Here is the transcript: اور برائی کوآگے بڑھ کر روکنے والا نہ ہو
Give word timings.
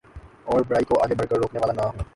اور 0.45 0.61
برائی 0.67 0.85
کوآگے 0.85 1.15
بڑھ 1.15 1.29
کر 1.29 1.37
روکنے 1.37 1.59
والا 1.59 1.73
نہ 1.73 1.81
ہو 1.81 1.91